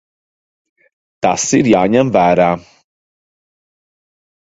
[1.27, 2.51] Tas ir jāņem vērā.